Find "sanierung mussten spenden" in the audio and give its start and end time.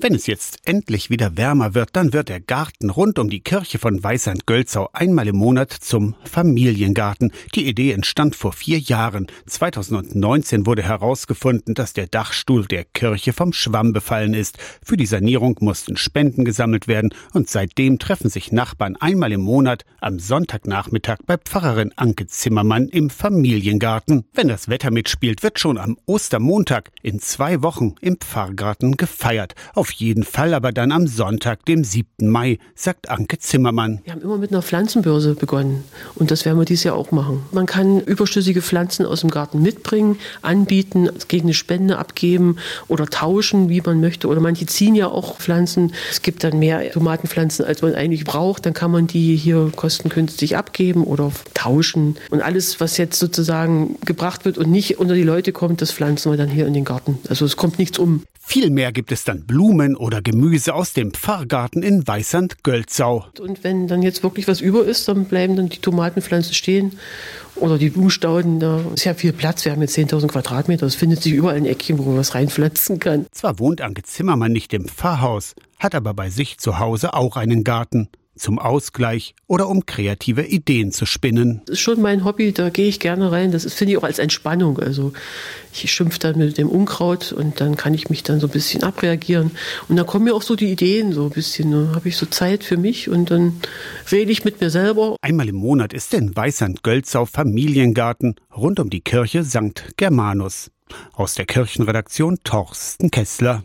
15.04-16.44